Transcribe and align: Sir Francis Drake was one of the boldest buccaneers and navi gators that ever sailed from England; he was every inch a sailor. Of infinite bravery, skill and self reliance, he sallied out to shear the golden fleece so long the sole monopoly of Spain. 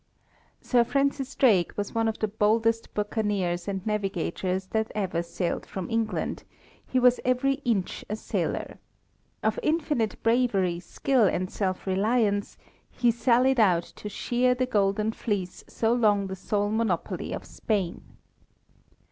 Sir 0.61 0.83
Francis 0.83 1.35
Drake 1.35 1.73
was 1.77 1.93
one 1.93 2.07
of 2.07 2.17
the 2.17 2.27
boldest 2.27 2.91
buccaneers 2.95 3.67
and 3.67 3.85
navi 3.85 4.11
gators 4.11 4.65
that 4.71 4.91
ever 4.95 5.21
sailed 5.21 5.63
from 5.63 5.91
England; 5.91 6.43
he 6.87 6.97
was 6.97 7.19
every 7.23 7.61
inch 7.65 8.03
a 8.09 8.15
sailor. 8.15 8.79
Of 9.43 9.59
infinite 9.61 10.15
bravery, 10.23 10.79
skill 10.79 11.25
and 11.27 11.51
self 11.51 11.85
reliance, 11.85 12.57
he 12.89 13.11
sallied 13.11 13.59
out 13.59 13.83
to 13.97 14.09
shear 14.09 14.55
the 14.55 14.65
golden 14.65 15.11
fleece 15.11 15.63
so 15.67 15.93
long 15.93 16.25
the 16.25 16.35
sole 16.35 16.71
monopoly 16.71 17.31
of 17.31 17.45
Spain. 17.45 18.01